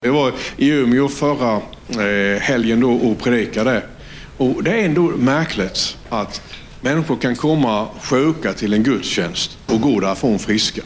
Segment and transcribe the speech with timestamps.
[0.00, 1.54] Vi var i Umeå förra
[1.88, 3.82] eh, helgen då och predikade.
[4.36, 6.42] Och det är ändå märkligt att
[6.80, 10.82] människor kan komma sjuka till en gudstjänst och gå därifrån friska.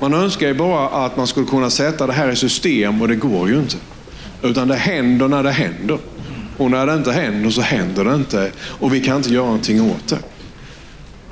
[0.00, 3.16] Man önskar ju bara att man skulle kunna sätta det här i system och det
[3.16, 3.76] går ju inte.
[4.42, 5.98] Utan det händer när det händer.
[6.56, 8.52] Och när det inte händer så händer det inte.
[8.58, 10.18] Och vi kan inte göra någonting åt det.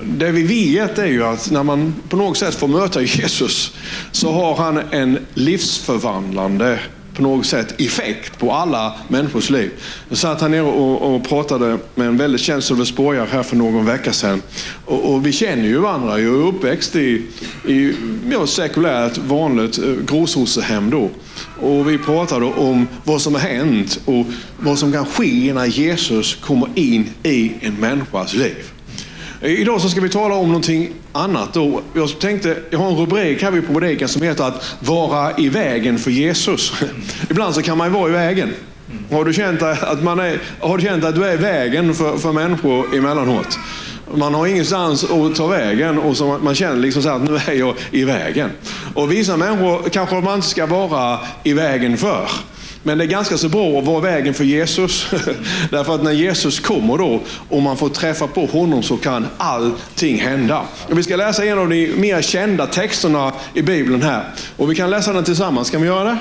[0.03, 3.73] Det vi vet är ju att när man på något sätt får möta Jesus
[4.13, 6.79] så har han en livsförvandlande
[7.17, 9.71] på något sätt effekt på alla människors liv.
[10.09, 13.87] Jag satt här nere och, och pratade med en väldigt känd Sölvesborgare här för någon
[13.87, 14.43] vecka sedan.
[14.85, 16.21] Och, och, vi känner ju varandra.
[16.21, 17.23] Jag är uppväxt i,
[17.69, 17.95] i
[18.31, 21.11] ja, sekulärt vanligt eh, gråsossehem då.
[21.61, 24.27] Och vi pratade om vad som har hänt och
[24.59, 28.76] vad som kan ske när Jesus kommer in i en människas liv.
[29.47, 31.55] Idag så ska vi tala om någonting annat.
[31.55, 31.83] Då.
[31.93, 35.99] Jag tänkte, jag har en rubrik här på predikan som heter att vara i vägen
[35.99, 36.73] för Jesus.
[37.31, 38.55] Ibland så kan man ju vara i vägen.
[39.11, 42.17] Har du känt att, man är, har du, känt att du är i vägen för,
[42.17, 43.59] för människor emellanåt?
[44.15, 47.53] Man har ingenstans att ta vägen och så man känner liksom så att nu är
[47.53, 48.51] jag i vägen.
[48.95, 52.29] Och vissa människor kanske man inte ska vara i vägen för.
[52.87, 55.07] Men det är ganska så bra att vara vägen för Jesus.
[55.71, 60.21] Därför att när Jesus kommer då och man får träffa på honom så kan allting
[60.21, 60.63] hända.
[60.91, 64.25] Och vi ska läsa en av de mer kända texterna i Bibeln här.
[64.57, 65.71] Och vi kan läsa den tillsammans.
[65.71, 66.19] Kan vi göra det?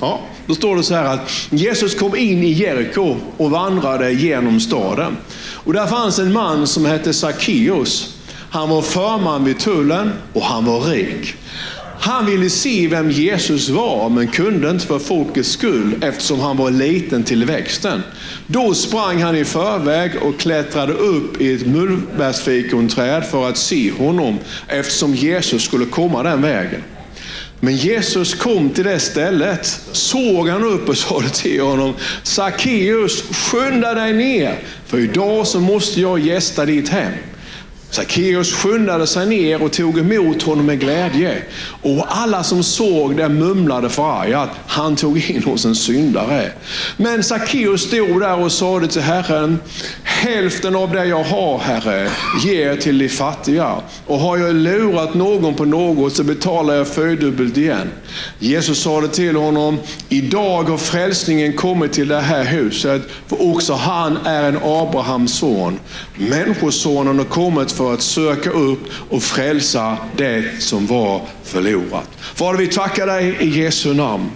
[0.00, 4.60] Ja, då står det så här att Jesus kom in i Jeriko och vandrade genom
[4.60, 5.16] staden.
[5.52, 8.14] Och där fanns en man som hette Sackeus.
[8.50, 11.34] Han var förman vid tullen och han var rik.
[12.04, 16.70] Han ville se vem Jesus var, men kunde inte för folkets skull eftersom han var
[16.70, 18.02] liten till växten.
[18.46, 24.38] Då sprang han i förväg och klättrade upp i ett mullbärsfikonträd för att se honom,
[24.68, 26.82] eftersom Jesus skulle komma den vägen.
[27.60, 33.94] Men Jesus kom till det stället, såg han upp och sa till honom, Sackeus, skynda
[33.94, 37.12] dig ner, för idag så måste jag gästa ditt hem.
[37.92, 41.42] Sackeus skyndade sig ner och tog emot honom med glädje.
[41.82, 46.52] Och alla som såg det mumlade förargat, han tog in hos en syndare.
[46.96, 49.58] Men Sackeus stod där och sade till Herren,
[50.02, 52.10] hälften av det jag har Herre,
[52.44, 53.74] ger till de fattiga.
[54.06, 57.90] Och har jag lurat någon på något så betalar jag fyrdubbelt igen.
[58.38, 59.78] Jesus sade till honom,
[60.08, 65.78] idag har frälsningen kommit till det här huset, för också han är en Abrahams son.
[66.16, 72.08] Människosonen har kommit för för att söka upp och frälsa det som var förlorat.
[72.34, 74.30] Fader, vi tackar dig i Jesu namn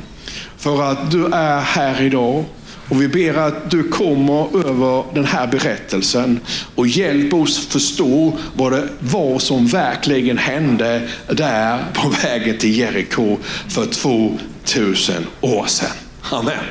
[0.58, 2.44] för att du är här idag.
[2.88, 6.40] Och vi ber att du kommer över den här berättelsen
[6.74, 13.36] och hjälper oss förstå vad det var som verkligen hände där på vägen till Jeriko
[13.68, 15.90] för 2000 år sedan.
[16.30, 16.64] Amen.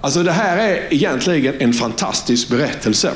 [0.00, 3.12] Alltså det här är egentligen en fantastisk berättelse.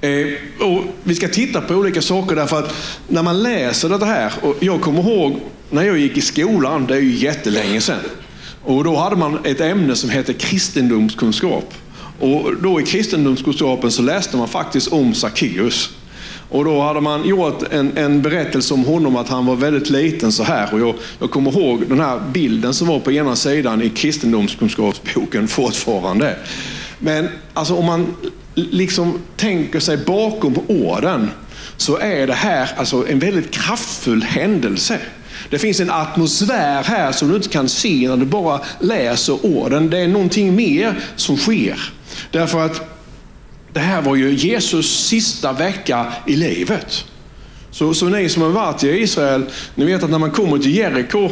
[0.00, 2.74] Eh, och vi ska titta på olika saker därför att
[3.08, 5.40] när man läser det här, och jag kommer ihåg
[5.70, 8.00] när jag gick i skolan, det är ju jättelänge sedan.
[8.64, 11.74] Och då hade man ett ämne som hette kristendomskunskap.
[12.20, 15.90] Och då i kristendomskunskapen så läste man faktiskt om Sackeus.
[16.48, 20.32] Och då hade man gjort en, en berättelse om honom att han var väldigt liten
[20.32, 20.74] så här.
[20.74, 25.48] Och jag, jag kommer ihåg den här bilden som var på ena sidan i kristendomskunskapsboken
[25.48, 26.36] fortfarande.
[26.98, 28.06] Men alltså om man
[28.56, 31.30] liksom tänker sig bakom orden
[31.76, 34.98] så är det här alltså en väldigt kraftfull händelse.
[35.50, 39.90] Det finns en atmosfär här som du inte kan se när du bara läser orden.
[39.90, 41.92] Det är någonting mer som sker.
[42.30, 42.98] Därför att
[43.72, 47.04] det här var ju Jesus sista vecka i livet.
[47.76, 49.42] Så, så ni som har varit i Israel,
[49.74, 51.30] ni vet att när man kommer till Jeriko,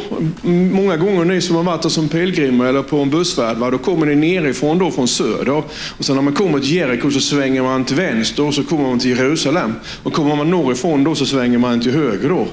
[0.71, 3.77] många gånger ni som har varit där som pilgrimer eller på en bussfärd, va, då
[3.77, 5.63] kommer ni nerifrån då från söder.
[5.97, 8.89] Och sen när man kommer till Jeriko så svänger man till vänster och så kommer
[8.89, 9.73] man till Jerusalem.
[10.03, 12.47] Och kommer man norrifrån då så svänger man till höger då.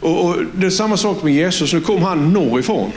[0.00, 2.92] Och, och det är samma sak med Jesus, nu kom han norrifrån.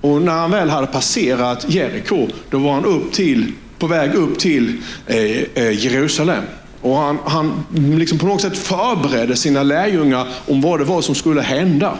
[0.00, 4.38] Och när han väl hade passerat Jeriko, då var han upp till, på väg upp
[4.38, 4.76] till
[5.06, 6.42] eh, eh, Jerusalem.
[6.82, 11.14] Och han, han liksom på något sätt förberedde sina lärjungar om vad det var som
[11.14, 11.98] skulle hända.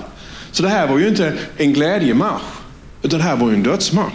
[0.52, 2.42] Så det här var ju inte en glädjemarsch,
[3.02, 4.12] utan det här var ju en dödsmarsch.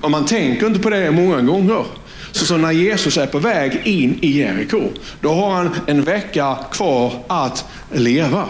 [0.00, 1.84] Och man tänker inte på det många gånger.
[2.32, 4.82] Så, så när Jesus är på väg in i Jeriko,
[5.20, 8.44] då har han en vecka kvar att leva.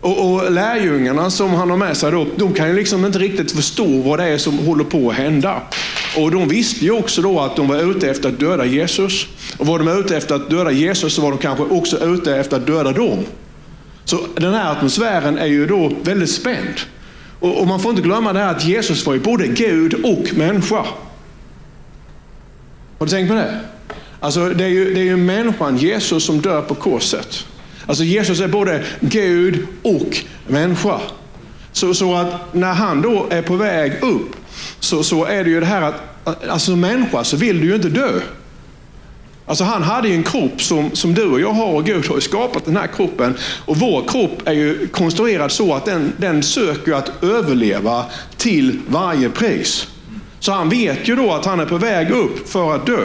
[0.00, 3.52] Och, och lärjungarna som han har med sig då, de kan ju liksom inte riktigt
[3.52, 5.62] förstå vad det är som håller på att hända.
[6.16, 9.26] Och de visste ju också då att de var ute efter att döda Jesus.
[9.58, 12.56] Och var de ute efter att döda Jesus så var de kanske också ute efter
[12.56, 13.18] att döda dem.
[14.04, 16.74] Så den här atmosfären är ju då väldigt spänd.
[17.40, 20.34] Och, och man får inte glömma det här att Jesus var ju både Gud och
[20.34, 20.86] människa.
[22.98, 23.60] Har du tänkt på det?
[24.20, 27.46] Alltså det är ju, det är ju människan, Jesus, som dör på korset.
[27.86, 30.16] Alltså Jesus är både Gud och
[30.46, 31.00] människa.
[31.72, 34.36] Så, så att när han då är på väg upp
[34.80, 35.94] så, så är det ju det här att,
[36.24, 38.20] alltså som människa så vill du ju inte dö.
[39.46, 42.14] Alltså han hade ju en kropp som, som du och jag har och Gud har
[42.14, 43.34] ju skapat den här kroppen.
[43.64, 48.04] Och vår kropp är ju konstruerad så att den, den söker att överleva
[48.36, 49.88] till varje pris.
[50.40, 53.04] Så han vet ju då att han är på väg upp för att dö.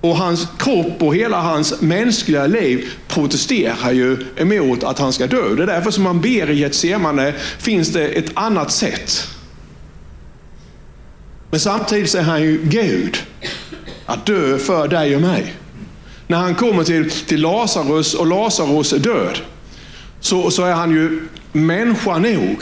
[0.00, 5.54] Och hans kropp och hela hans mänskliga liv protesterar ju emot att han ska dö.
[5.54, 9.28] Det är därför som man ber i Getsemane, finns det ett annat sätt?
[11.50, 13.18] Men samtidigt är han ju Gud.
[14.06, 15.54] Att dö för dig och mig.
[16.26, 19.38] När han kommer till, till Lazarus och Lazarus är död,
[20.20, 22.56] så, så är han ju människa nog.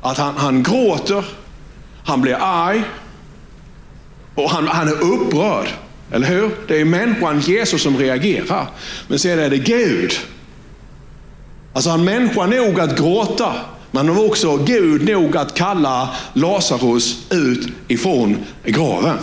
[0.00, 1.24] Att han, han gråter,
[2.04, 2.82] han blir arg
[4.34, 5.68] och han, han är upprörd.
[6.12, 6.50] Eller hur?
[6.68, 8.66] Det är människan Jesus som reagerar.
[9.08, 10.12] Men sen är det Gud.
[11.72, 13.52] Alltså han människa nog att gråta,
[13.90, 19.18] men han var också Gud nog att kalla Lazarus ut ifrån graven.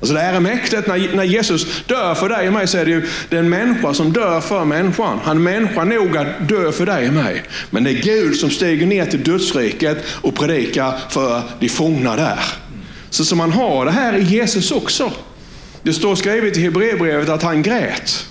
[0.00, 0.86] Alltså det här är mäktigt.
[0.86, 4.12] När, när Jesus dör för dig och mig så är det ju den människa som
[4.12, 5.20] dör för människan.
[5.24, 7.42] Han är människa nog att dö för dig och mig.
[7.70, 12.40] Men det är Gud som stiger ner till dödsriket och predikar för de fångna där.
[13.10, 15.12] Så, så man har det här i Jesus också.
[15.82, 18.26] Det står skrivet i Hebreerbrevet att han grät.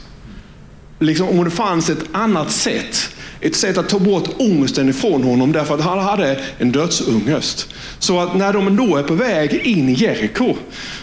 [1.00, 3.10] Liksom om det fanns ett annat sätt.
[3.42, 7.74] Ett sätt att ta bort ångesten ifrån honom därför att han hade en dödsångest.
[8.00, 10.56] Så att när de då är på väg in i Jeriko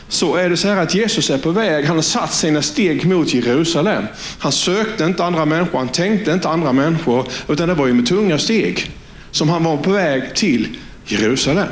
[0.08, 3.06] så är det så här att Jesus är på väg, han har satt sina steg
[3.06, 4.05] mot Jerusalem.
[4.38, 8.06] Han sökte inte andra människor, han tänkte inte andra människor, utan det var ju med
[8.06, 8.91] tunga steg
[9.31, 10.69] som han var på väg till
[11.06, 11.69] Jerusalem.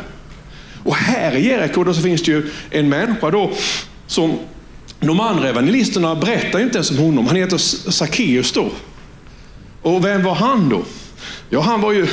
[0.85, 3.51] Och här i Jeriko då så finns det ju en människa då
[4.07, 4.39] som
[5.07, 7.27] de andra evangelisterna berättar inte ens om honom.
[7.27, 7.59] Han heter
[7.91, 8.71] Sackeus då.
[9.83, 10.83] Och vem var han då?
[11.51, 12.07] Ja, han var ju,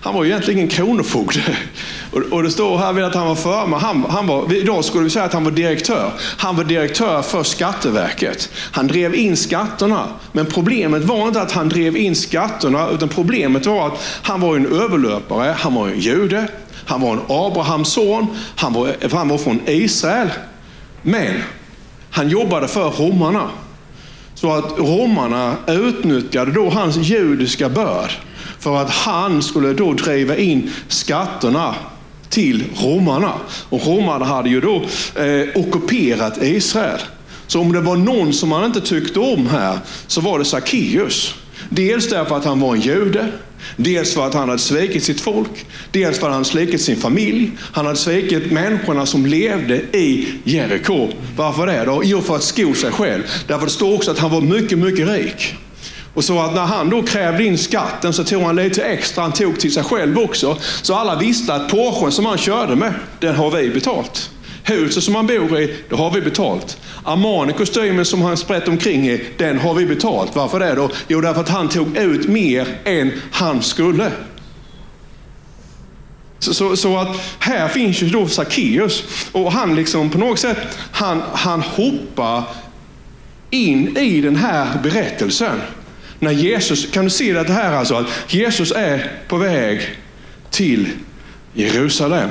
[0.00, 1.56] han var ju egentligen kronofogde.
[2.12, 3.80] Och, och det står här att han var förman.
[3.80, 6.12] Han, han var, idag skulle vi säga att han var direktör.
[6.20, 8.50] Han var direktör för Skatteverket.
[8.54, 10.06] Han drev in skatterna.
[10.32, 14.56] Men problemet var inte att han drev in skatterna, utan problemet var att han var
[14.56, 15.54] en överlöpare.
[15.58, 16.48] Han var en jude.
[16.86, 18.26] Han var en Abrahams son.
[18.56, 20.28] Han var, han var från Israel.
[21.02, 21.42] Men
[22.10, 23.50] han jobbade för romarna.
[24.34, 28.10] Så att romarna utnyttjade då hans judiska börd
[28.58, 31.74] för att han skulle då driva in skatterna
[32.28, 33.32] till romarna.
[33.68, 34.76] Och romarna hade ju då
[35.22, 37.00] eh, ockuperat Israel.
[37.46, 41.34] Så om det var någon som man inte tyckte om här så var det Sackeus.
[41.72, 43.28] Dels därför att han var en jude,
[43.76, 46.96] dels för att han hade svikit sitt folk, dels för att han hade svikit sin
[46.96, 47.50] familj.
[47.58, 51.08] Han hade svikit människorna som levde i Jeriko.
[51.36, 52.02] Varför det då?
[52.04, 53.22] Jo, för att sko sig själv.
[53.46, 55.54] Därför det står också att han var mycket, mycket rik.
[56.14, 59.32] Och så att när han då krävde in skatten så tog han lite extra, han
[59.32, 60.56] tog till sig själv också.
[60.82, 64.30] Så alla visste att Porschen som han körde med, den har vi betalt.
[64.64, 66.78] Huset som han bor i, det har vi betalt.
[67.04, 70.36] Armani-kostymen som han sprätt omkring i, den har vi betalt.
[70.36, 70.90] Varför det då?
[71.08, 74.12] Jo, därför att han tog ut mer än han skulle.
[76.38, 80.78] Så, så, så, att här finns ju då Sackeus och han liksom på något sätt,
[80.92, 82.42] han, han hoppar
[83.50, 85.60] in i den här berättelsen.
[86.18, 89.80] När Jesus, kan du se det här alltså, att Jesus är på väg
[90.50, 90.88] till
[91.52, 92.30] Jerusalem.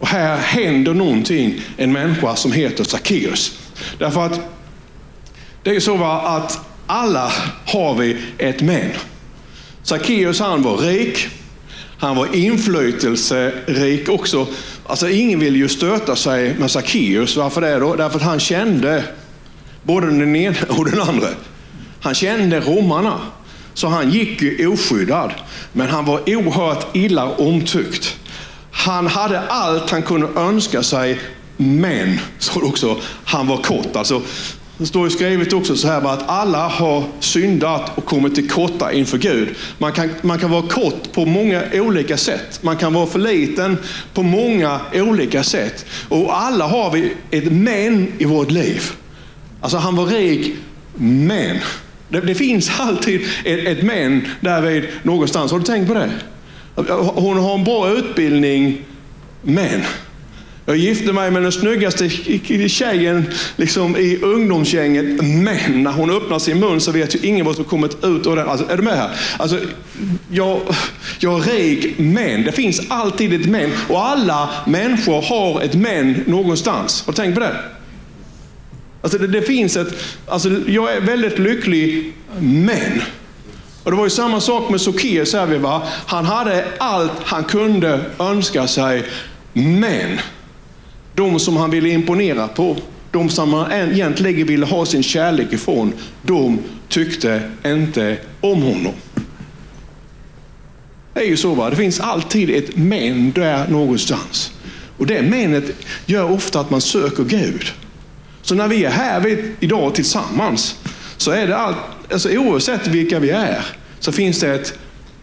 [0.00, 3.58] Och här händer någonting en människa som heter Sackeus.
[3.98, 4.40] Därför att
[5.62, 7.32] det är så va, att alla
[7.66, 8.90] har vi ett men.
[9.82, 11.28] Sackeus han var rik.
[11.98, 14.46] Han var inflytelserik också.
[14.86, 17.36] Alltså ingen vill ju stöta sig med Sackeus.
[17.36, 17.94] Varför det då?
[17.94, 19.04] Därför att han kände
[19.82, 21.28] både den ena och den andra.
[22.00, 23.20] Han kände romarna.
[23.74, 25.32] Så han gick ju oskyddad.
[25.72, 28.19] Men han var oerhört illa omtyckt.
[28.80, 31.20] Han hade allt han kunde önska sig,
[31.56, 33.96] men, står också, han var kort.
[33.96, 34.22] Alltså,
[34.78, 38.92] det står ju skrivet också så här att alla har syndat och kommit till korta
[38.92, 39.48] inför Gud.
[39.78, 42.58] Man kan, man kan vara kort på många olika sätt.
[42.62, 43.78] Man kan vara för liten
[44.14, 45.86] på många olika sätt.
[46.08, 48.92] Och alla har vi ett men i vårt liv.
[49.60, 50.56] Alltså han var rik,
[50.94, 51.58] men.
[52.08, 55.52] Det, det finns alltid ett, ett men därvid någonstans.
[55.52, 56.10] Har du tänkt på det?
[56.88, 58.78] Hon har en bra utbildning,
[59.42, 59.82] men
[60.70, 62.08] Jag gifte mig med den snyggaste
[62.68, 63.24] tjejen
[63.56, 67.64] liksom, i ungdomsgänget, men när hon öppnar sin mun så vet ju ingen vad som
[67.64, 68.48] kommit ut ur den.
[68.48, 69.10] Alltså, är du med här?
[69.38, 69.58] Alltså,
[70.30, 70.60] jag,
[71.18, 73.70] jag är rik, men det finns alltid ett men.
[73.88, 77.02] Och alla människor har ett men någonstans.
[77.06, 77.56] Har du tänkt på det?
[79.02, 83.02] Alltså det, det finns ett, alltså jag är väldigt lycklig, men.
[83.84, 85.82] Och det var ju samma sak med Sokeus här, va?
[86.06, 89.04] Han hade allt han kunde önska sig,
[89.52, 90.18] men
[91.14, 92.76] de som han ville imponera på,
[93.10, 96.58] de som han egentligen ville ha sin kärlek ifrån, de
[96.88, 98.92] tyckte inte om honom.
[101.14, 101.70] Det är ju så, va?
[101.70, 104.52] det finns alltid ett men där någonstans.
[104.98, 105.64] Och det menet
[106.06, 107.64] gör ofta att man söker Gud.
[108.42, 110.76] Så när vi är här idag tillsammans,
[111.16, 111.76] så är det allt,
[112.12, 113.66] alltså oavsett vilka vi är,
[114.00, 114.78] så finns det ett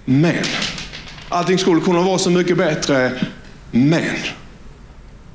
[0.06, 0.44] men.
[1.30, 3.12] Allting skulle kunna vara så mycket bättre,
[3.72, 4.16] men.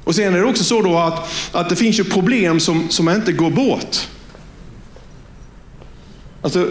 [0.04, 3.08] Och sen är det också så då att, att det finns ju problem som, som
[3.08, 4.08] inte går bort.
[6.42, 6.68] Alltså,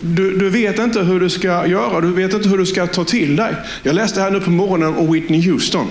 [0.00, 3.04] du, du vet inte hur du ska göra, du vet inte hur du ska ta
[3.04, 3.54] till dig.
[3.82, 5.86] Jag läste här nu på morgonen om Whitney Houston.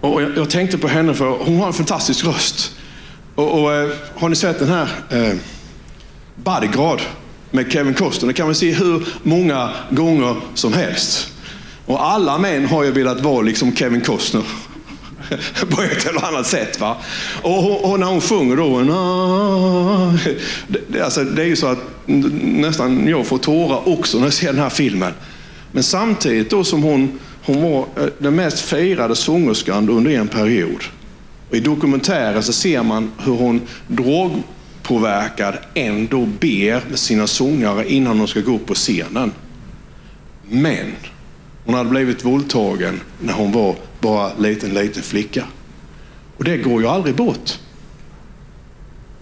[0.00, 2.72] Och jag, jag tänkte på henne för hon har en fantastisk röst.
[3.34, 5.36] Och, och eh, Har ni sett den här eh,
[6.36, 7.00] Bodyguard
[7.50, 8.28] med Kevin Costner?
[8.28, 11.32] Det kan man se hur många gånger som helst.
[11.86, 14.42] Och alla män har ju velat vara liksom Kevin Costner.
[15.70, 16.80] på ett eller annat sätt.
[16.80, 16.96] Va?
[17.42, 18.80] Och, och när hon sjunger då,
[20.88, 21.78] det, alltså, det är ju så att
[22.42, 25.12] nästan jag får tårar också när jag ser den här filmen.
[25.72, 30.84] Men samtidigt då som hon, hon var eh, den mest firade sångerskan under en period.
[31.50, 34.42] Och I dokumentären så ser man hur hon drog
[34.86, 39.32] påverkad, ändå ber med sina sångare innan de ska gå upp på scenen.
[40.48, 40.92] Men
[41.64, 45.44] hon hade blivit våldtagen när hon var bara liten, liten flicka.
[46.36, 47.58] Och det går ju aldrig bort.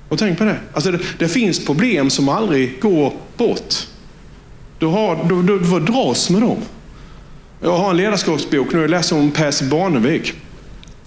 [0.09, 0.59] Och tänk på det.
[0.73, 3.75] Alltså det, det finns problem som aldrig går bort.
[4.79, 6.59] Du, har, du, du får dras med dem.
[7.61, 10.35] Jag har en ledarskapsbok nu, jag läser om Percy Barnevik.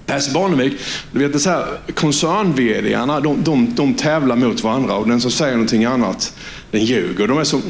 [0.07, 0.73] Percy Barnevik,
[1.11, 2.55] du vet så här, koncern
[3.21, 6.33] de, de, de tävlar mot varandra och den som säger någonting annat,
[6.71, 7.27] den ljuger.
[7.27, 7.61] De är som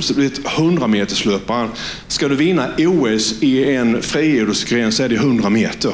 [0.58, 1.70] 100 meterslöparen.
[2.08, 5.94] Ska du vinna OS i en friidrottsgren så är det 100 meter.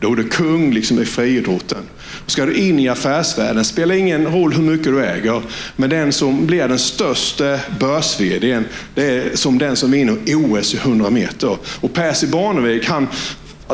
[0.00, 1.82] Då är du kung liksom i friidrotten.
[2.26, 5.42] Ska du in i affärsvärlden, spelar ingen roll hur mycket du äger,
[5.76, 10.76] men den som blir den största börs det är som den som vinner OS i
[10.76, 11.56] 100 meter.
[11.80, 13.08] Och Percy Barnevik, han,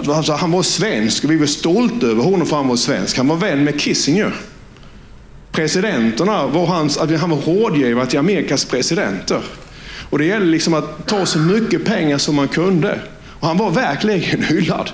[0.06, 3.16] Alltså, han var svensk och vi var stolta över honom för han var svensk.
[3.16, 4.34] Han var vän med Kissinger.
[5.52, 9.40] Presidenterna var hans, han var rådgivare till Amerikas presidenter.
[10.10, 13.00] Och det gällde liksom att ta så mycket pengar som man kunde.
[13.40, 14.90] Och han var verkligen hyllad.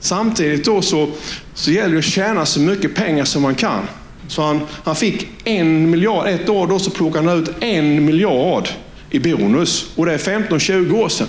[0.00, 1.08] Samtidigt då så,
[1.54, 3.88] så gäller det att tjäna så mycket pengar som man kan.
[4.28, 8.68] Så han, han fick en miljard, ett år då så plockade han ut en miljard
[9.10, 9.86] i bonus.
[9.96, 11.28] Och det är 15-20 år sedan.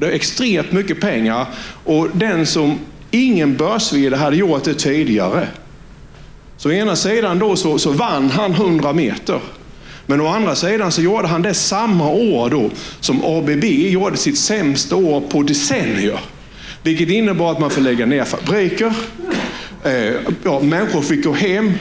[0.00, 1.46] Det är extremt mycket pengar
[1.84, 2.78] och den som
[3.10, 5.48] ingen börs hade gjort det tidigare.
[6.56, 9.40] Så å ena sidan då så, så vann han 100 meter.
[10.06, 14.38] Men å andra sidan så gjorde han det samma år då som ABB gjorde sitt
[14.38, 16.20] sämsta år på decennier.
[16.82, 18.92] Vilket innebar att man får lägga ner fabriker,
[19.84, 20.14] eh,
[20.44, 21.72] ja, människor fick gå hem,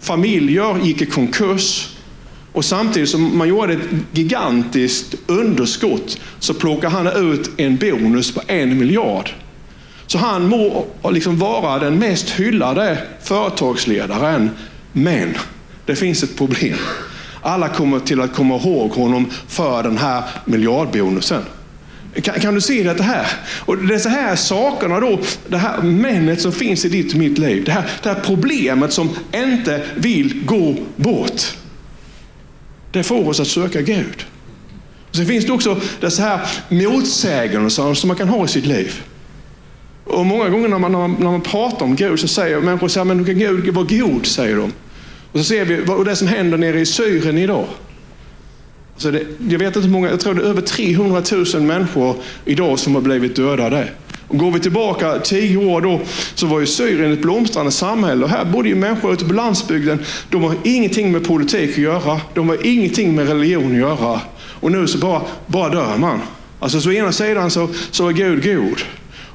[0.00, 1.97] familjer gick i konkurs.
[2.58, 8.40] Och samtidigt som man gjorde ett gigantiskt underskott så plockade han ut en bonus på
[8.46, 9.30] en miljard.
[10.06, 14.50] Så han må liksom vara den mest hyllade företagsledaren.
[14.92, 15.34] Men
[15.86, 16.76] det finns ett problem.
[17.42, 21.42] Alla kommer till att komma ihåg honom för den här miljardbonusen.
[22.22, 23.26] Kan, kan, du se det här?
[23.66, 27.18] Och det är så här sakerna då, det här männet som finns i ditt och
[27.18, 27.64] mitt liv.
[27.64, 31.57] Det här, det här problemet som inte vill gå bort.
[32.92, 34.26] Det får oss att söka Gud.
[35.10, 39.02] Sen finns det också dessa här motsägelser som man kan ha i sitt liv.
[40.04, 42.88] Och Många gånger när man, när man, när man pratar om Gud så säger människor
[42.88, 44.26] så här, men hur kan Gud vara god?
[44.26, 44.72] säger de.
[45.32, 47.66] Och så ser vi vad det som händer nere i Syrien idag.
[48.94, 51.22] Alltså det, jag vet inte hur många, jag tror det är över 300
[51.54, 53.88] 000 människor idag som har blivit dödade.
[54.28, 56.00] Och går vi tillbaka tio år då
[56.34, 58.24] så var ju Syrien ett blomstrande samhälle.
[58.24, 60.04] Och här bodde ju människor ute på landsbygden.
[60.30, 62.20] De har ingenting med politik att göra.
[62.34, 64.20] De har ingenting med religion att göra.
[64.60, 66.20] Och nu så bara, bara dör man.
[66.60, 68.82] Alltså så å ena sidan så, så är Gud god.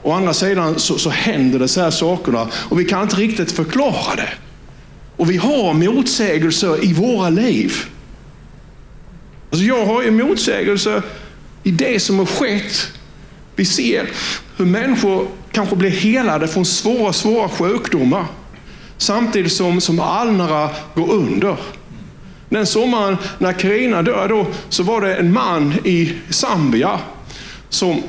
[0.01, 3.51] Å andra sidan så, så händer det så här sakerna och vi kan inte riktigt
[3.51, 4.29] förklara det.
[5.17, 7.73] Och vi har motsägelser i våra liv.
[9.49, 11.01] Alltså jag har ju motsägelser
[11.63, 12.87] i det som har skett.
[13.55, 14.09] Vi ser
[14.57, 18.25] hur människor kanske blir helade från svåra, svåra sjukdomar.
[18.97, 21.57] Samtidigt som, som andra går under.
[22.49, 26.99] Den sommaren när Karina dör då, så var det en man i Zambia
[27.69, 28.03] som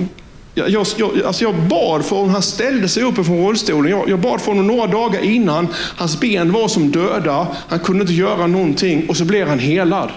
[0.54, 3.90] jag, jag, alltså jag bad för honom, han ställde sig upp från rullstolen.
[3.90, 5.68] Jag, jag bad för honom några dagar innan.
[5.74, 7.46] Hans ben var som döda.
[7.68, 10.10] Han kunde inte göra någonting och så blev han helad.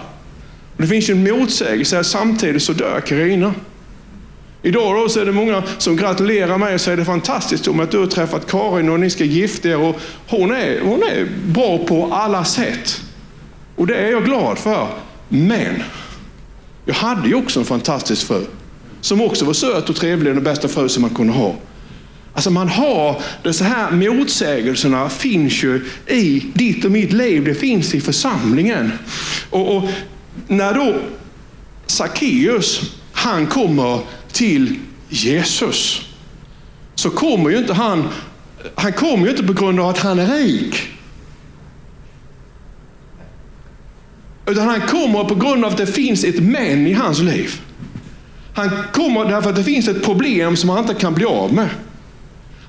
[0.76, 2.04] Det finns ju en motsägelse.
[2.04, 3.54] Samtidigt så dör Karina.
[4.62, 7.80] Idag då så är det många som gratulerar mig och säger det är fantastiskt om
[7.80, 9.78] att du har träffat Karin och ni ska gifta er.
[9.78, 9.96] Och
[10.26, 13.00] hon, är, hon är bra på alla sätt.
[13.76, 14.88] Och det är jag glad för.
[15.28, 15.82] Men
[16.84, 18.44] jag hade ju också en fantastisk fru.
[19.00, 21.54] Som också var söt och trevlig, den bästa fru som man kunde ha.
[22.34, 27.44] Alltså man har, de här motsägelserna finns ju i ditt och mitt liv.
[27.44, 28.92] Det finns i församlingen.
[29.50, 29.90] Och, och
[30.46, 30.94] när då
[31.86, 32.80] Sackeus,
[33.12, 34.00] han kommer
[34.32, 36.00] till Jesus,
[36.94, 38.08] så kommer ju inte han,
[38.74, 40.74] han kommer ju inte på grund av att han är rik.
[44.46, 47.60] Utan han kommer på grund av att det finns ett men i hans liv.
[48.54, 51.68] Han kommer därför att det finns ett problem som han inte kan bli av med.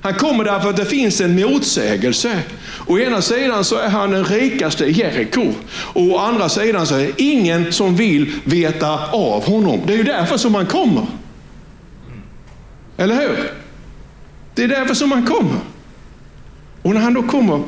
[0.02, 2.38] Han kommer därför att det finns en motsägelse.
[2.86, 5.52] Å ena sidan så är han den rikaste i Jeriko.
[5.70, 9.80] Och å andra sidan så är det ingen som vill veta av honom.
[9.86, 11.06] Det är ju därför som han kommer.
[13.00, 13.50] Eller hur?
[14.54, 15.60] Det är därför som han kommer.
[16.82, 17.62] Och när han då kommer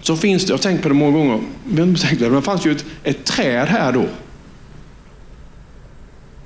[0.00, 2.84] så finns det, jag har tänkt på det många gånger, men det fanns ju ett,
[3.04, 4.06] ett träd här då.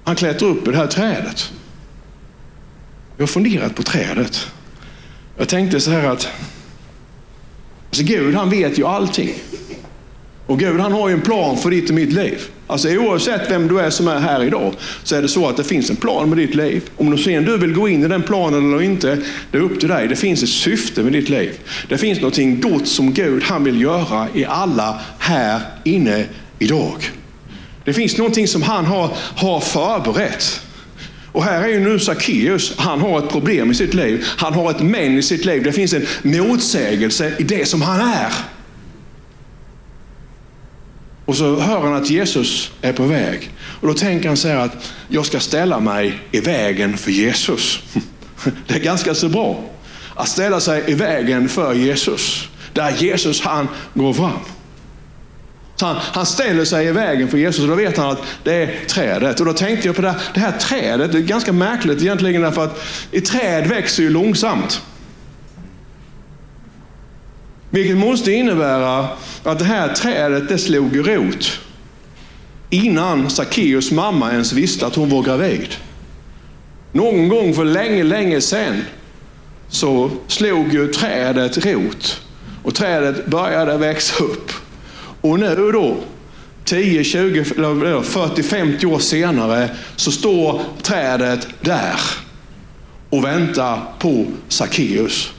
[0.05, 1.53] Han klättrar upp i det här trädet.
[3.17, 4.47] Jag har funderat på trädet.
[5.37, 6.29] Jag tänkte så här att
[7.89, 9.35] alltså Gud han vet ju allting.
[10.47, 12.41] Och Gud han har ju en plan för ditt och mitt liv.
[12.71, 15.65] Alltså oavsett vem du är som är här idag så är det så att det
[15.65, 16.83] finns en plan med ditt liv.
[16.97, 19.19] Om du sen du vill gå in i den planen eller inte,
[19.51, 20.09] det är upp till dig.
[20.09, 21.59] Det finns ett syfte med ditt liv.
[21.89, 26.25] Det finns någonting gott som Gud han vill göra i alla här inne
[26.59, 27.11] idag.
[27.85, 30.61] Det finns någonting som han har, har förberett.
[31.33, 34.25] Och här är ju nu Sackeus, han har ett problem i sitt liv.
[34.37, 35.63] Han har ett men i sitt liv.
[35.63, 38.33] Det finns en motsägelse i det som han är.
[41.31, 43.51] Och så hör han att Jesus är på väg.
[43.81, 47.83] Och då tänker han så här att jag ska ställa mig i vägen för Jesus.
[48.67, 49.65] Det är ganska så bra.
[50.15, 52.49] Att ställa sig i vägen för Jesus.
[52.73, 54.39] Där Jesus han går fram.
[55.81, 58.85] Han, han ställer sig i vägen för Jesus och då vet han att det är
[58.87, 59.41] trädet.
[59.41, 61.13] Och då tänkte jag på det här, det här trädet.
[61.13, 64.83] Det är ganska märkligt egentligen därför att i träd växer ju långsamt.
[67.71, 69.09] Vilket måste innebära
[69.43, 71.61] att det här trädet det slog rot
[72.71, 75.69] innan Sackeus mamma ens visste att hon var gravid.
[76.93, 78.83] Någon gång för länge, länge sedan
[79.69, 82.23] så slog ju trädet rot
[82.63, 84.53] och trädet började växa upp.
[85.21, 85.97] Och nu då,
[86.65, 92.01] 10, 20, 40, 50 år senare så står trädet där
[93.11, 95.33] och väntar på Sackeus.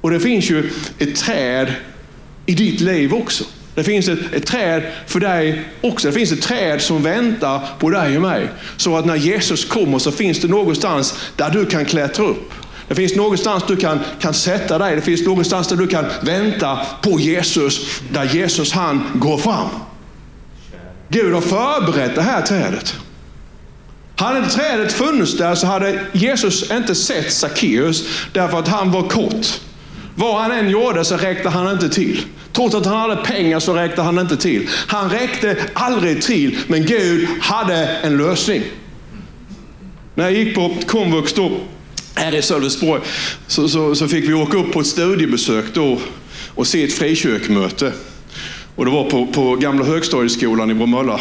[0.00, 1.72] Och det finns ju ett träd
[2.46, 3.44] i ditt liv också.
[3.74, 6.08] Det finns ett, ett, träd för dig också.
[6.08, 8.48] Det finns ett träd som väntar på dig och mig.
[8.76, 12.52] Så att när Jesus kommer så finns det någonstans där du kan klättra upp.
[12.88, 14.96] Det finns någonstans du kan, kan sätta dig.
[14.96, 18.00] Det finns någonstans där du kan vänta på Jesus.
[18.12, 19.68] Där Jesus han går fram.
[21.08, 22.94] Gud har förberett det här trädet.
[24.16, 29.60] Hade trädet funnits där så hade Jesus inte sett Sackeus därför att han var kort.
[30.18, 32.20] Vad han än gjorde så räckte han inte till.
[32.52, 34.68] Trots att han hade pengar så räckte han inte till.
[34.86, 38.62] Han räckte aldrig till, men Gud hade en lösning.
[40.14, 41.50] När jag gick på komvux då,
[42.14, 43.02] här i Sölvesborg,
[43.46, 45.98] så, så, så, fick vi åka upp på ett studiebesök då
[46.54, 47.92] och se ett frikyrkmöte.
[48.76, 51.20] Och det var på, på gamla högstadieskolan i Bromölla,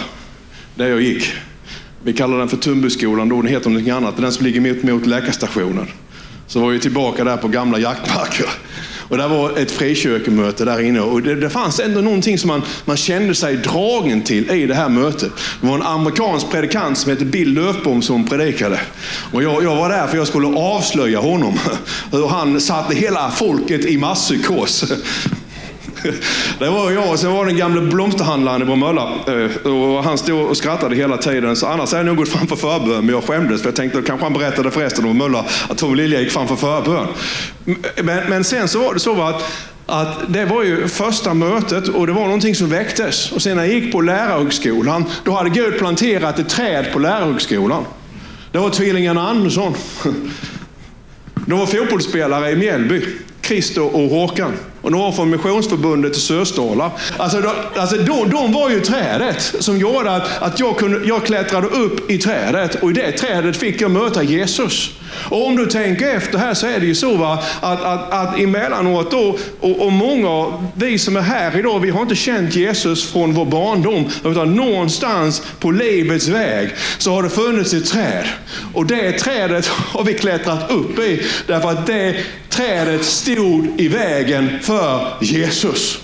[0.76, 1.34] där jag gick.
[2.04, 4.18] Vi kallar den för Tumbyskolan då, den heter någonting annat.
[4.18, 5.88] Den som ligger mitt mot läkarstationen.
[6.48, 8.50] Så var vi tillbaka där på gamla jaktmarker.
[9.10, 12.62] Och det var ett frikyrkomöte där inne och det, det, fanns ändå någonting som man,
[12.86, 15.32] man kände sig dragen till i det här mötet.
[15.62, 18.80] Det var en amerikansk predikant som hette Bill Löfbom som predikade.
[19.32, 21.60] Och jag, jag var där för jag skulle avslöja honom.
[22.12, 24.93] Hur han satte hela folket i masspsykos.
[26.60, 29.10] Det var jag och sen var det den gamle blomsterhandlaren i Bromölla.
[29.28, 31.56] Eh, och han stod och skrattade hela tiden.
[31.56, 33.06] Så annars hade jag nog gått fram för förbön.
[33.06, 35.78] Men jag skämdes för jag tänkte att kanske han berättade för resten av Bromölla att
[35.78, 37.08] Tom Lilja gick fram för förbön.
[38.04, 39.52] Men, men sen så var det så att
[39.90, 43.32] att det var ju första mötet och det var någonting som väcktes.
[43.32, 47.86] Och sen när jag gick på lärarhögskolan, då hade Gud planterat ett träd på lärarhögskolan.
[48.52, 49.74] Det var tvillingarna Andersson.
[51.46, 53.02] De var fotbollsspelare i Mjällby.
[53.42, 54.54] Christer och Håkan.
[54.88, 56.91] Och några från Missionsförbundet i Sösdala.
[57.17, 61.26] Alltså, de, alltså de, de, var ju trädet som gjorde att, att jag, kunde, jag
[61.26, 64.91] klättrade upp i trädet och i det trädet fick jag möta Jesus.
[65.30, 68.39] Och om du tänker efter här så är det ju så va, att, att, att
[68.39, 73.12] emellanåt då, och, och många, vi som är här idag, vi har inte känt Jesus
[73.12, 78.28] från vår barndom, utan någonstans på livets väg så har det funnits ett träd.
[78.73, 82.15] Och det trädet har vi klättrat upp i, därför att det
[82.50, 86.00] trädet stod i vägen för för Jesus.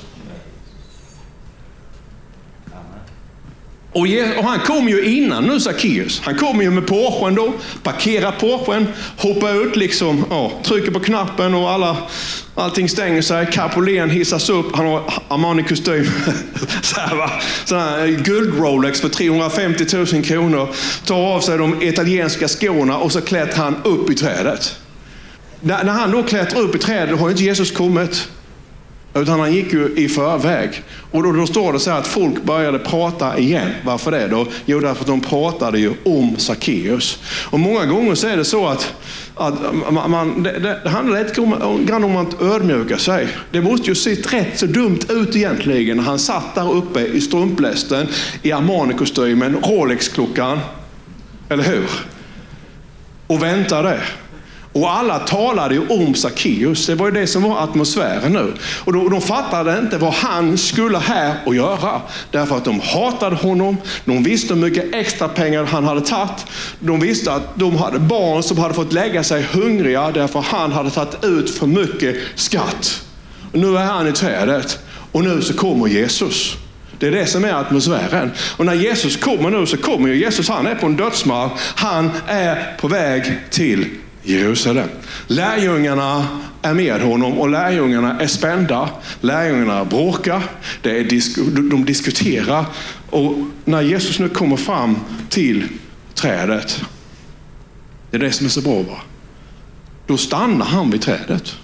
[3.92, 4.08] Och,
[4.44, 6.22] han kom ju innan nu Sackeus.
[6.24, 11.54] Han kom ju med Porschen då, parkerar Porschen, hoppar ut liksom, ja, trycker på knappen
[11.54, 11.98] och alla,
[12.56, 13.48] allting stänger sig.
[13.52, 16.06] Kapolén hissas upp, han har Armani-kostym.
[16.82, 17.32] så här, va?
[17.66, 20.68] Sån här guld-Rolex för 350 000 kronor.
[21.06, 24.76] Tar av sig de italienska skorna och så klättrar han upp i trädet.
[25.62, 28.28] När, när han då klättrar upp i trädet har inte Jesus kommit.
[29.16, 30.84] Utan han gick ju i förväg.
[31.12, 33.70] Och då, då står det så här att folk började prata igen.
[33.86, 34.48] Varför det då?
[34.66, 37.20] Jo, därför att de pratade ju om Sackeus.
[37.50, 38.94] Och många gånger så är det så att,
[39.36, 39.54] att
[40.10, 43.28] man, det, det handlar lite grann om att ödmjuka sig.
[43.52, 48.08] Det måste ju se rätt så dumt ut egentligen han satt där uppe i strumplästen,
[48.42, 50.60] i Armani-kostymen, Rolex-klockan.
[51.50, 51.90] Eller hur?
[53.28, 54.00] Och väntade.
[54.74, 56.88] Och alla talade ju om Sackeus.
[56.88, 58.54] Det var ju det som var atmosfären nu.
[58.84, 62.02] Och de, de fattade inte vad han skulle här och göra.
[62.32, 63.78] Därför att de hatade honom.
[64.06, 66.46] De visste hur mycket extra pengar han hade tagit.
[66.80, 70.72] De visste att de hade barn som hade fått lägga sig hungriga därför att han
[70.72, 73.04] hade tagit ut för mycket skatt.
[73.52, 74.80] Och nu är han i trädet
[75.12, 76.56] och nu så kommer Jesus.
[77.00, 78.32] Det är det som är atmosfären.
[78.58, 81.52] Och när Jesus kommer nu så kommer ju Jesus, han är på en dödsmark.
[81.76, 83.86] Han är på väg till
[84.24, 84.90] Jerusalem.
[85.28, 86.28] Lärjungarna
[86.62, 88.90] är med honom och lärjungarna är spända.
[89.22, 90.44] Lärjungarna bråkar,
[90.82, 91.38] det är disk
[91.72, 92.66] de diskuterar.
[93.10, 95.68] Och när Jesus nu kommer fram till
[96.14, 96.82] trädet,
[98.12, 98.82] det är det som är så bra.
[98.82, 99.02] Va?
[100.08, 101.56] Då stannar han vid trädet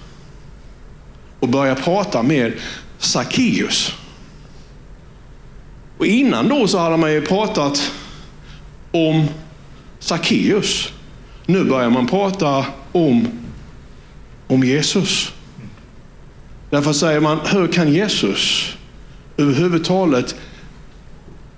[1.40, 2.54] och börjar prata med
[2.98, 3.94] Sackeus.
[5.98, 7.92] Och innan då så hade man ju pratat
[8.92, 9.28] om
[10.00, 10.92] Sackeus.
[11.50, 13.28] Nu börjar man prata om,
[14.48, 15.34] om Jesus.
[16.70, 18.74] Därför säger man, hur kan Jesus
[19.38, 20.36] överhuvudtaget,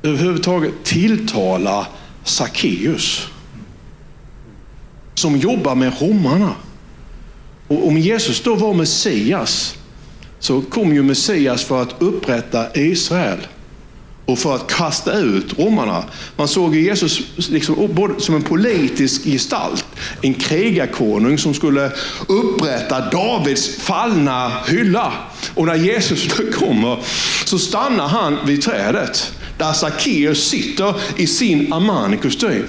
[0.04, 1.88] överhuvudtaget tilltala
[2.24, 3.28] Sackeus?
[5.14, 6.56] Som jobbar med romarna.
[7.68, 9.78] Och om Jesus då var Messias,
[10.40, 13.40] så kom ju Messias för att upprätta Israel
[14.26, 16.04] och för att kasta ut romarna.
[16.36, 19.86] Man såg Jesus liksom, som en politisk gestalt.
[20.22, 21.92] En krigarkonung som skulle
[22.28, 25.14] upprätta Davids fallna hylla.
[25.56, 26.98] Och när Jesus kommer
[27.46, 32.68] så stannar han vid trädet där Sackeus sitter i sin Armani-kostym.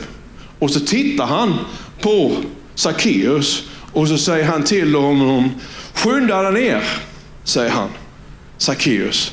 [0.59, 1.59] Och så tittar han
[2.01, 2.33] på
[2.75, 3.63] Sackeus
[3.93, 5.51] och så säger han till honom,
[5.95, 6.85] skynda dig ner,
[7.45, 7.89] säger han.
[8.59, 9.33] Sackeus.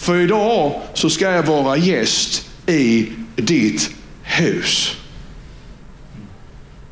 [0.00, 3.90] För idag så ska jag vara gäst i ditt
[4.22, 4.96] hus.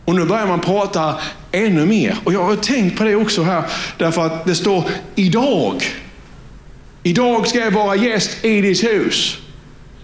[0.05, 1.14] Och nu börjar man prata
[1.53, 2.18] ännu mer.
[2.25, 3.64] Och jag har tänkt på det också här,
[3.99, 5.83] därför att det står idag.
[7.03, 9.38] Idag ska jag vara gäst i ditt hus.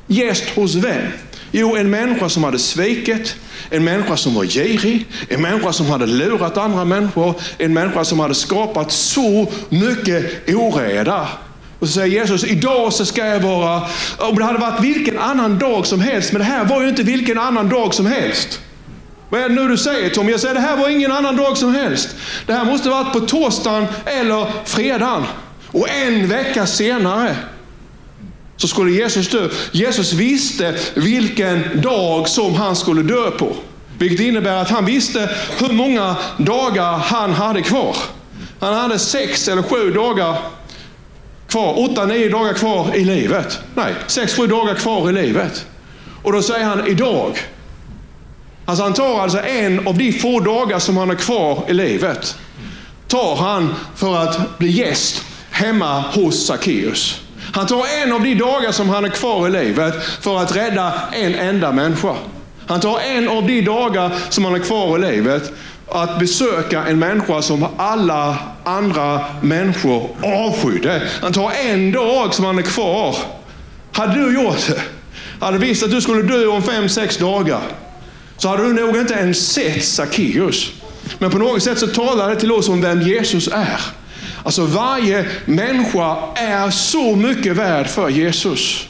[0.06, 1.06] Gäst hos vem?
[1.52, 3.36] Jo, en människa som hade svikit,
[3.70, 8.20] en människa som var girig, en människa som hade lurat andra människor, en människa som
[8.20, 11.28] hade skapat så mycket oreda.
[11.84, 13.82] Och så säger Jesus, idag så ska jag vara,
[14.18, 17.02] om det hade varit vilken annan dag som helst, men det här var ju inte
[17.02, 18.60] vilken annan dag som helst.
[19.28, 20.28] Vad är det nu du säger Tom?
[20.28, 22.08] Jag säger det här var ingen annan dag som helst.
[22.46, 25.22] Det här måste varit på torsdagen eller fredagen.
[25.66, 27.36] Och en vecka senare
[28.56, 29.48] så skulle Jesus dö.
[29.72, 33.56] Jesus visste vilken dag som han skulle dö på.
[33.98, 37.96] Vilket innebär att han visste hur många dagar han hade kvar.
[38.60, 40.36] Han hade sex eller sju dagar
[41.54, 43.60] kvar, åtta, nio dagar kvar i livet.
[43.74, 45.66] Nej, sex, sju dagar kvar i livet.
[46.22, 47.38] Och då säger han idag.
[48.64, 52.36] Alltså han tar alltså en av de få dagar som han har kvar i livet.
[53.08, 57.20] Tar han för att bli gäst hemma hos Sackeus.
[57.52, 60.92] Han tar en av de dagar som han är kvar i livet för att rädda
[61.12, 62.14] en enda människa.
[62.66, 65.52] Han tar en av de dagar som han är kvar i livet
[65.88, 71.02] att besöka en människa som alla andra människor avskydde.
[71.22, 73.16] Han tar en dag som han är kvar.
[73.92, 74.82] Hade du gjort det,
[75.44, 77.60] hade visst att du skulle dö om fem, sex dagar,
[78.36, 80.70] så hade du nog inte ens sett Sackeus.
[81.18, 83.80] Men på något sätt så talar det till oss om vem Jesus är.
[84.44, 88.86] Alltså varje människa är så mycket värd för Jesus.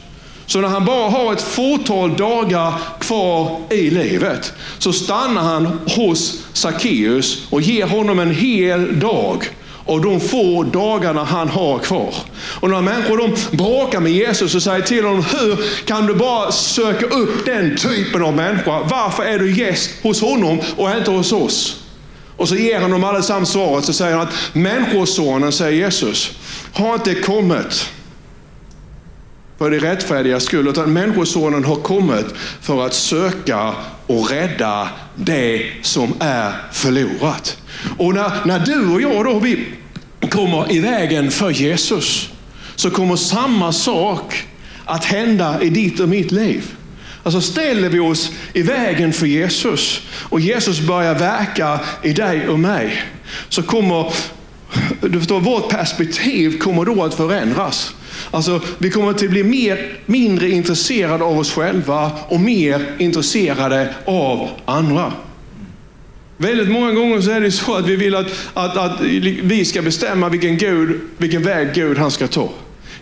[0.47, 6.43] Så när han bara har ett fåtal dagar kvar i livet så stannar han hos
[6.53, 9.45] Sackeus och ger honom en hel dag
[9.85, 12.13] och de få dagarna han har kvar.
[12.59, 16.51] Och när människor de bråkar med Jesus och säger till honom, hur kan du bara
[16.51, 18.79] söka upp den typen av människa?
[18.83, 21.81] Varför är du gäst hos honom och inte hos oss?
[22.37, 26.31] Och så ger han dem allesammans svaret, så säger han att Människosonen, säger Jesus,
[26.73, 27.89] har inte kommit
[29.57, 32.25] för det rättfärdiga skull, utan Människosonen har kommit
[32.61, 33.73] för att söka
[34.07, 37.57] och rädda det som är förlorat.
[37.97, 39.65] Och när, när du och jag då, vi
[40.29, 42.29] kommer i vägen för Jesus,
[42.75, 44.43] så kommer samma sak
[44.85, 46.75] att hända i ditt och mitt liv.
[47.23, 52.59] Alltså ställer vi oss i vägen för Jesus och Jesus börjar verka i dig och
[52.59, 53.03] mig,
[53.49, 54.13] så kommer
[55.01, 57.93] du förstår, vårt perspektiv kommer då att förändras.
[58.31, 64.49] Alltså, vi kommer att bli mer, mindre intresserade av oss själva och mer intresserade av
[64.65, 65.13] andra.
[66.37, 69.01] Väldigt många gånger så är det så att vi vill att, att, att
[69.41, 72.49] vi ska bestämma vilken, Gud, vilken väg Gud han ska ta.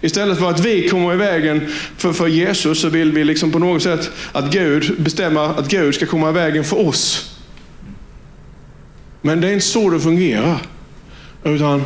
[0.02, 3.60] Istället för att vi kommer i vägen för, för Jesus så vill vi liksom på
[3.60, 7.36] något sätt att Gud bestämmer att Gud ska komma i vägen för oss.
[9.22, 10.62] Men det är inte så det fungerar.
[11.44, 11.84] Utan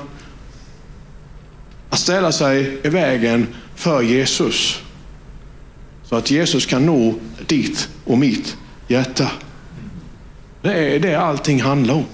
[1.89, 4.82] att ställa sig i vägen för Jesus.
[6.04, 7.13] Så att Jesus kan nå
[7.47, 9.32] ditt och mitt hjärta.
[10.62, 12.06] Det är det allting handlar om.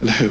[0.00, 0.30] Eller hur?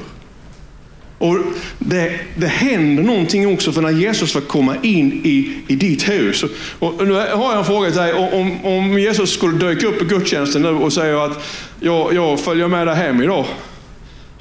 [1.17, 1.37] Och
[1.79, 6.43] det, det händer någonting också för när Jesus får komma in i, i ditt hus.
[6.79, 8.13] Och nu har jag en fråga till dig.
[8.13, 11.43] Om, om Jesus skulle dyka upp i gudstjänsten nu och säga att
[11.79, 13.45] jag, jag följer med dig hem idag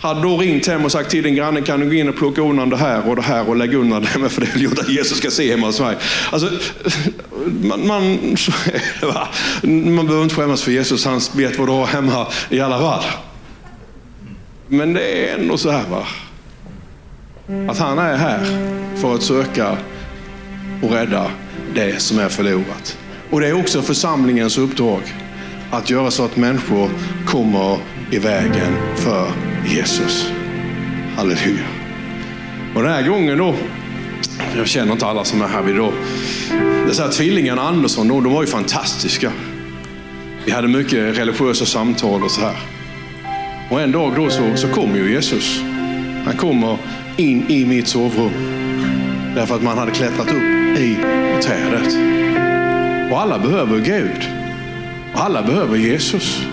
[0.05, 2.43] hade då ringt hem och sagt till din granne, kan du gå in och plocka
[2.43, 4.89] undan det här och det här och lägga undan det, för det vill jag att
[4.89, 5.97] Jesus ska se hemma hos mig.
[6.33, 6.51] Alltså,
[7.63, 8.19] man, man,
[9.95, 13.05] man behöver inte skämmas för Jesus, han vet vad du har hemma i alla fall.
[14.69, 16.07] Men det är ändå så här va.
[17.71, 18.41] Att han är här
[18.97, 19.77] för att söka
[20.83, 21.31] och rädda
[21.75, 22.99] det som är förlorat.
[23.31, 25.01] Och det är också församlingens uppdrag
[25.71, 26.91] att göra så att människor
[27.27, 27.79] kommer
[28.11, 30.31] i vägen för Jesus.
[31.17, 31.65] Halleluja.
[32.75, 33.55] Och den här gången då,
[34.57, 35.93] jag känner inte alla som är här vid då.
[36.87, 39.33] Det är tvillingarna Andersson, då, de var ju fantastiska.
[40.45, 42.57] Vi hade mycket religiösa samtal och så här.
[43.71, 45.61] Och en dag då så, så kommer ju Jesus.
[46.25, 46.79] Han kommer
[47.17, 48.33] in i mitt sovrum.
[49.35, 50.97] Därför att man hade klättrat upp i
[51.43, 51.95] trädet.
[53.13, 54.29] Och alla behöver Gud.
[55.15, 56.47] Och alla behöver Jesus.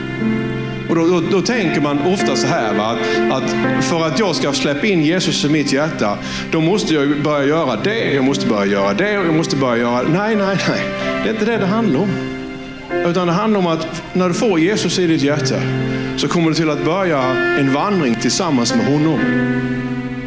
[0.91, 2.97] Och då, då, då, tänker man ofta så här, va?
[3.29, 6.17] Att, att, för att jag ska släppa in Jesus i mitt hjärta,
[6.51, 9.77] då måste jag börja göra det, jag måste börja göra det och jag måste börja
[9.77, 10.01] göra...
[10.01, 10.81] Nej, nej, nej.
[11.23, 12.09] Det är inte det det handlar om.
[13.05, 15.55] Utan det handlar om att när du får Jesus i ditt hjärta
[16.17, 17.21] så kommer du till att börja
[17.59, 19.19] en vandring tillsammans med honom.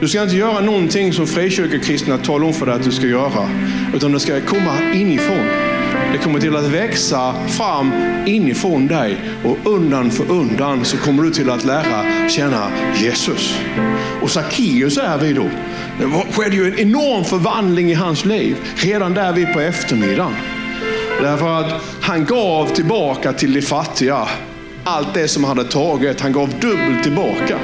[0.00, 3.48] Du ska inte göra någonting som frikyrkokristna talar om för dig att du ska göra.
[3.94, 5.73] Utan det ska komma inifrån.
[6.14, 7.92] Det kommer till att växa fram
[8.27, 13.59] inifrån dig och undan för undan så kommer du till att lära känna Jesus.
[14.22, 15.50] Och Sackeus är vi då.
[15.98, 20.33] Det skedde ju en enorm förvandling i hans liv redan där vi på eftermiddagen.
[21.20, 24.29] Därför att han gav tillbaka till de fattiga
[24.85, 26.20] allt det som han hade tagit.
[26.20, 27.59] Han gav dubbelt tillbaka.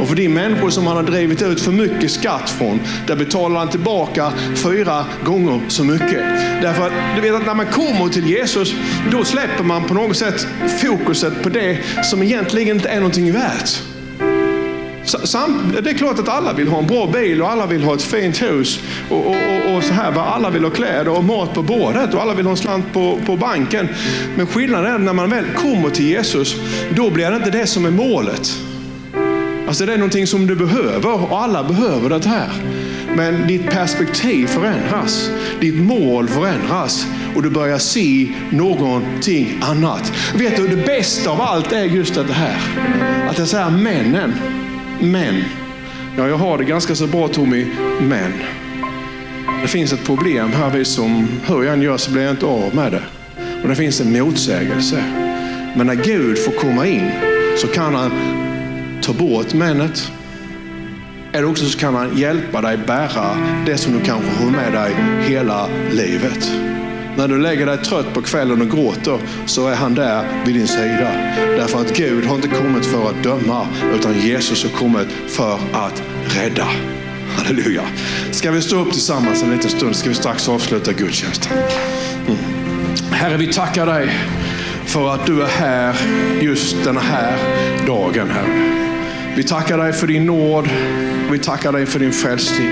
[0.00, 3.58] Och för de människor som han har drivit ut för mycket skatt från, där betalar
[3.58, 6.20] han tillbaka fyra gånger så mycket.
[6.62, 8.74] Därför att du vet att när man kommer till Jesus,
[9.12, 10.46] då släpper man på något sätt
[10.80, 13.82] fokuset på det som egentligen inte är någonting värt.
[15.82, 18.02] Det är klart att alla vill ha en bra bil och alla vill ha ett
[18.02, 18.80] fint hus.
[19.10, 22.22] Och, och, och, och så här, alla vill ha kläder och mat på bordet och
[22.22, 23.88] alla vill ha en slant på, på banken.
[24.36, 26.56] Men skillnaden är att när man väl kommer till Jesus,
[26.96, 28.50] då blir det inte det som är målet.
[29.70, 32.48] Alltså det är någonting som du behöver och alla behöver det här.
[33.16, 35.30] Men ditt perspektiv förändras.
[35.60, 37.06] Ditt mål förändras
[37.36, 40.12] och du börjar se någonting annat.
[40.34, 42.56] Vet du, det bästa av allt är just det här.
[43.30, 44.34] Att jag säger männen,
[45.00, 45.44] män.
[46.16, 47.66] Ja, jag har det ganska så bra Tommy,
[48.00, 48.32] men
[49.62, 52.46] det finns ett problem här vi som, hur jag än gör så blir jag inte
[52.46, 53.02] av med det.
[53.62, 55.04] Och det finns en motsägelse.
[55.76, 57.10] Men när Gud får komma in
[57.56, 58.10] så kan han
[59.02, 60.12] ta bort männet.
[61.32, 63.36] Eller också så kan han hjälpa dig bära
[63.66, 64.94] det som du kanske har med dig
[65.28, 66.52] hela livet.
[67.16, 70.68] När du lägger dig trött på kvällen och gråter så är han där vid din
[70.68, 71.10] sida.
[71.36, 76.02] Därför att Gud har inte kommit för att döma utan Jesus har kommit för att
[76.24, 76.68] rädda.
[77.36, 77.82] Halleluja.
[78.30, 81.58] Ska vi stå upp tillsammans en liten stund ska vi strax avsluta gudstjänsten.
[82.26, 82.38] Mm.
[83.10, 84.10] Herre, vi tackar dig
[84.86, 85.94] för att du är här
[86.40, 87.36] just den här
[87.86, 88.89] dagen, Herre.
[89.36, 90.68] Vi tackar dig för din nåd.
[91.30, 92.68] Vi tackar dig för din frälsning.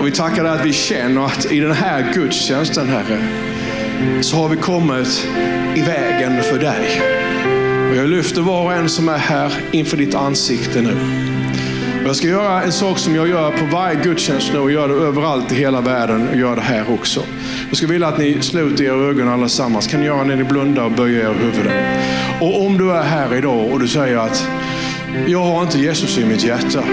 [0.00, 3.18] Och vi tackar dig att vi känner att i den här gudstjänsten, Herre,
[4.22, 5.28] så har vi kommit
[5.74, 7.00] i vägen för dig.
[7.90, 10.96] Och jag lyfter var och en som är här inför ditt ansikte nu.
[12.02, 14.88] Och jag ska göra en sak som jag gör på varje gudstjänst nu och gör
[14.88, 17.20] det överallt i hela världen och gör det här också.
[17.68, 19.86] Jag skulle vilja att ni sluter era ögon allesammans.
[19.86, 21.72] Kan ni göra när ni blundar och böjer era huvuden.
[22.40, 24.48] Och om du är här idag och du säger att
[25.26, 26.84] jag har inte Jesus i mitt hjärta.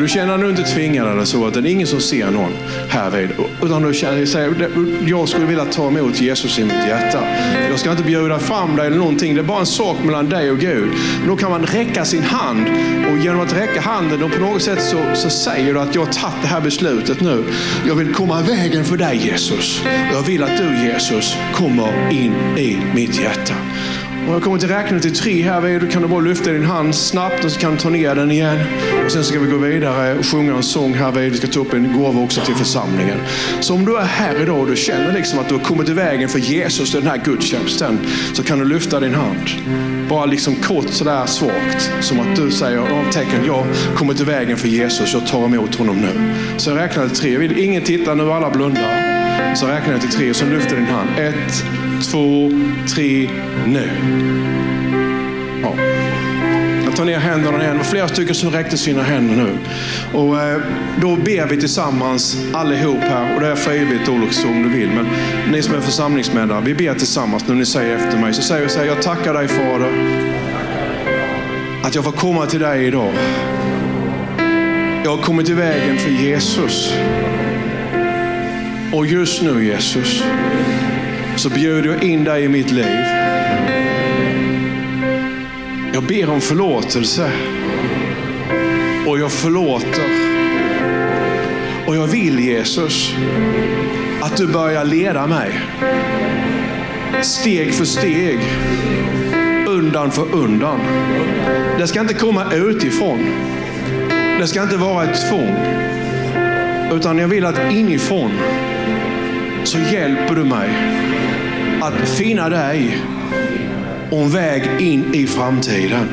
[0.00, 2.52] Och du känner dig inte tvingad eller så, att det är ingen som ser någon
[2.88, 3.30] härvid.
[3.62, 4.70] Utan du känner, säger,
[5.06, 7.24] jag skulle vilja ta emot Jesus i mitt hjärta.
[7.70, 9.34] Jag ska inte bjuda fram dig eller någonting.
[9.34, 10.88] Det är bara en sak mellan dig och Gud.
[11.18, 12.66] Men då kan man räcka sin hand
[13.12, 16.04] och genom att räcka handen och på något sätt så, så säger du att jag
[16.04, 17.44] har tagit det här beslutet nu.
[17.86, 19.82] Jag vill komma vägen för dig Jesus.
[20.12, 23.54] Jag vill att du Jesus kommer in i mitt hjärta.
[24.28, 25.80] Och jag kommer till räkna till tre här.
[25.80, 28.30] Du kan du bara lyfta din hand snabbt och så kan du ta ner den
[28.30, 28.58] igen.
[29.04, 31.12] Och Sen ska vi gå vidare och sjunga en sång här.
[31.12, 33.18] Vi ska ta upp en gåva också till församlingen.
[33.60, 35.92] Så om du är här idag och du känner liksom att du har kommit i
[35.92, 37.98] vägen för Jesus den här gudstjänsten.
[38.32, 39.50] Så kan du lyfta din hand.
[40.08, 41.92] Bara liksom kort sådär svagt.
[42.00, 45.12] Som att du säger av tecken, jag har kommit i vägen för Jesus.
[45.12, 46.34] Jag tar emot honom nu.
[46.56, 47.38] Så jag räknar till tre.
[47.38, 49.19] Vill ingen titta nu, alla blundar.
[49.54, 51.08] Så räknar jag till tre och så lyfter din hand.
[51.18, 51.64] Ett,
[52.10, 52.50] två,
[52.94, 53.30] tre,
[53.66, 53.90] nu.
[55.62, 55.74] Ja.
[56.84, 57.72] Jag tar ner händerna igen.
[57.72, 59.58] Det var flera stycken som räckte sina händer nu.
[60.18, 60.60] Och eh,
[61.00, 63.34] då ber vi tillsammans allihop här.
[63.34, 64.88] Och det är frivilligt också om du vill.
[64.88, 65.06] Men
[65.52, 68.34] ni som är församlingsmedlemmar, vi ber tillsammans när ni säger efter mig.
[68.34, 69.92] Så säger vi så här, jag tackar dig Fader.
[71.82, 73.12] Att jag får komma till dig idag.
[75.04, 76.94] Jag har kommit i vägen för Jesus.
[78.92, 80.24] Och just nu Jesus,
[81.36, 83.04] så bjuder jag in dig i mitt liv.
[85.92, 87.30] Jag ber om förlåtelse.
[89.06, 90.04] Och jag förlåter.
[91.86, 93.14] Och jag vill Jesus,
[94.20, 95.60] att du börjar leda mig.
[97.22, 98.38] Steg för steg.
[99.68, 100.80] Undan för undan.
[101.78, 103.26] Det ska inte komma utifrån.
[104.38, 105.56] Det ska inte vara ett tvång.
[106.92, 108.30] Utan jag vill att inifrån
[109.70, 110.68] så hjälper du mig
[111.82, 112.98] att finna dig
[114.10, 116.08] och en väg in i framtiden.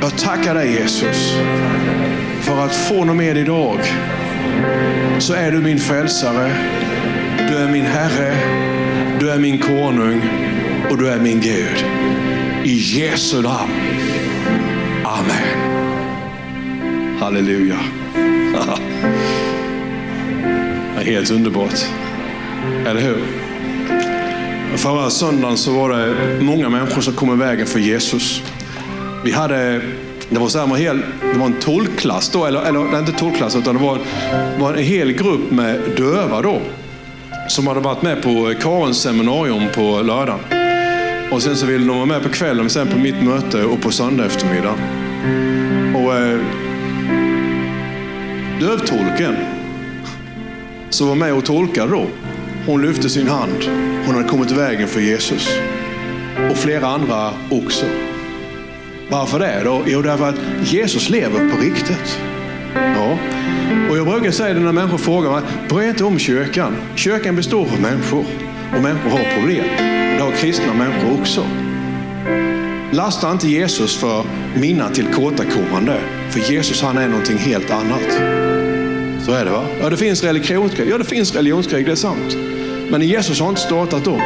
[0.00, 1.36] Jag tackar dig Jesus
[2.40, 3.78] för att från och med idag
[5.18, 6.52] så är du min frälsare.
[7.48, 8.34] Du är min Herre,
[9.20, 10.22] du är min konung
[10.90, 11.84] och du är min Gud.
[12.64, 13.72] I Jesu namn.
[15.04, 15.58] Amen.
[17.20, 17.78] Halleluja.
[21.04, 21.86] helt underbart.
[22.86, 23.16] Eller hur?
[24.76, 28.42] Förra söndagen så var det många människor som kom i vägen för Jesus.
[29.24, 29.80] Vi hade,
[30.28, 33.74] det var, så här, hel, det var en tolvklass då, eller, eller inte tolvklass, utan
[33.74, 33.98] det var,
[34.58, 36.60] var en hel grupp med döva då.
[37.48, 40.40] Som hade varit med på Karens seminarium på lördagen.
[41.30, 43.90] Och sen så ville de vara med på kvällen, sen på mitt möte och på
[43.90, 44.74] söndag eftermiddag.
[45.94, 46.38] Och eh,
[48.60, 49.36] dövtolken,
[50.96, 52.06] som var med och tolkade då.
[52.66, 53.64] Hon lyfte sin hand.
[54.06, 55.48] Hon hade kommit i vägen för Jesus.
[56.50, 57.86] Och flera andra också.
[59.10, 59.82] Varför det då?
[59.86, 62.18] Jo, därför att Jesus lever på riktigt.
[62.74, 63.18] Ja.
[63.90, 66.76] Och jag brukar säga det när människor frågar mig, bry inte om kyrkan.
[66.94, 68.24] Kyrkan består av människor.
[68.76, 69.64] Och människor har problem.
[70.16, 71.46] Det har kristna människor också.
[72.92, 76.00] Lasta inte Jesus för mina tillkortakommande.
[76.30, 78.35] För Jesus han är någonting helt annat.
[79.26, 79.64] Så är det va?
[79.80, 80.88] Ja, det finns religionskrig.
[80.88, 82.36] Ja, det finns religionskrig, det är sant.
[82.90, 84.20] Men Jesus har inte startat dem.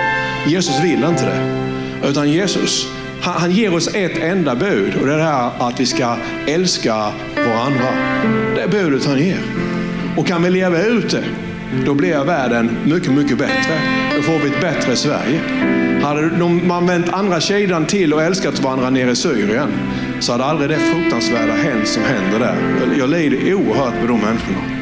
[0.46, 2.08] Jesus vill inte det.
[2.08, 2.88] Utan Jesus,
[3.22, 6.16] han, han ger oss ett enda bud och det är det här att vi ska
[6.46, 6.94] älska
[7.36, 7.88] varandra.
[8.54, 9.40] Det är budet han ger.
[10.16, 11.24] Och kan vi leva ut det,
[11.86, 13.80] då blir världen mycket, mycket bättre.
[14.16, 15.40] Då får vi ett bättre Sverige.
[16.02, 19.68] Hade man vänt andra sidan till och älskat varandra nere i Syrien
[20.20, 22.56] så hade aldrig det fruktansvärda hänt som händer där.
[22.98, 24.79] Jag lider oerhört med de människorna.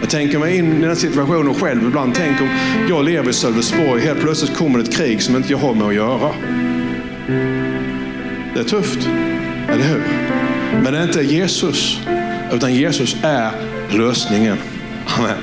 [0.00, 2.14] Jag tänker mig in i den situationen själv ibland.
[2.14, 2.48] Tänk om
[2.88, 5.94] jag lever i Sölvesborg helt plötsligt kommer ett krig som inte jag har med att
[5.94, 6.30] göra.
[8.54, 9.08] Det är tufft,
[9.68, 10.02] eller hur?
[10.82, 12.00] Men det är inte Jesus,
[12.52, 13.50] utan Jesus är
[13.90, 14.56] lösningen.
[15.18, 15.38] Amen.